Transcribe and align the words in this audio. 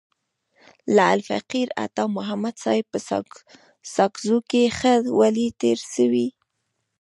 لعل 0.95 1.19
فقیر 1.29 1.67
عطا 1.85 2.05
محمد 2.15 2.55
صاحب 2.63 2.85
په 2.93 2.99
ساکزو 3.95 4.37
کي 4.49 4.63
ښه 4.77 4.93
ولي 5.19 5.47
تیر 5.61 5.79
سوی. 5.95 6.27